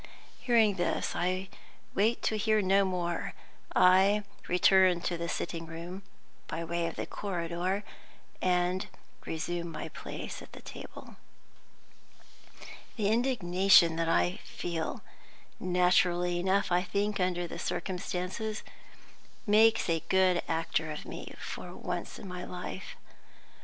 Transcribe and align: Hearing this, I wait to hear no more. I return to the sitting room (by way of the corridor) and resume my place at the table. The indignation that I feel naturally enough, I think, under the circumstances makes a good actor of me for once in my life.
Hearing 0.39 0.77
this, 0.77 1.15
I 1.15 1.47
wait 1.93 2.23
to 2.23 2.35
hear 2.35 2.59
no 2.59 2.83
more. 2.83 3.35
I 3.75 4.23
return 4.47 4.99
to 5.01 5.15
the 5.15 5.29
sitting 5.29 5.67
room 5.67 6.01
(by 6.47 6.63
way 6.63 6.87
of 6.87 6.95
the 6.95 7.05
corridor) 7.05 7.83
and 8.41 8.87
resume 9.27 9.71
my 9.71 9.89
place 9.89 10.41
at 10.41 10.53
the 10.53 10.61
table. 10.63 11.17
The 12.95 13.09
indignation 13.09 13.95
that 13.97 14.09
I 14.09 14.37
feel 14.43 15.03
naturally 15.59 16.39
enough, 16.39 16.71
I 16.71 16.81
think, 16.81 17.19
under 17.19 17.45
the 17.47 17.59
circumstances 17.59 18.63
makes 19.45 19.87
a 19.87 19.99
good 20.09 20.41
actor 20.47 20.89
of 20.91 21.05
me 21.05 21.35
for 21.39 21.75
once 21.75 22.17
in 22.17 22.27
my 22.27 22.43
life. 22.43 22.95